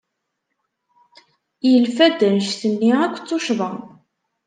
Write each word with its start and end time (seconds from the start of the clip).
Yelfa-d 1.69 2.19
anect-nni 2.27 2.91
akk 3.05 3.15
d 3.19 3.25
tuccḍa. 3.27 3.69